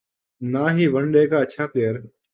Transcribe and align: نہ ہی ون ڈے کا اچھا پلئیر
نہ 0.41 0.63
ہی 0.75 0.85
ون 0.93 1.05
ڈے 1.13 1.23
کا 1.31 1.37
اچھا 1.43 1.63
پلئیر 1.71 1.95